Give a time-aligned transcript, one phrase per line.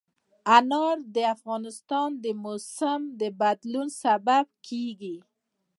[0.57, 5.17] انار د افغانستان د موسم د بدلون سبب کېږي.